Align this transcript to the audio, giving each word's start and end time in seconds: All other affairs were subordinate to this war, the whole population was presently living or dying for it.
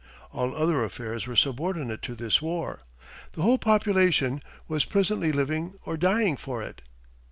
All 0.31 0.55
other 0.55 0.83
affairs 0.83 1.27
were 1.27 1.35
subordinate 1.35 2.01
to 2.01 2.15
this 2.15 2.41
war, 2.41 2.79
the 3.33 3.43
whole 3.43 3.59
population 3.59 4.41
was 4.67 4.83
presently 4.83 5.31
living 5.31 5.75
or 5.85 5.95
dying 5.95 6.37
for 6.37 6.63
it. 6.63 6.81